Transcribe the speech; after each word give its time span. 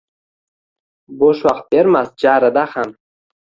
Bo’sh 1.19 1.43
vaqt 1.49 1.67
bermas 1.75 2.11
jarida 2.25 2.65
ham 2.73 2.97